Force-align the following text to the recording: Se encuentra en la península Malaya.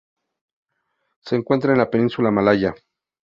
Se 1.19 1.35
encuentra 1.35 1.73
en 1.73 1.77
la 1.77 1.91
península 1.91 2.31
Malaya. 2.31 2.73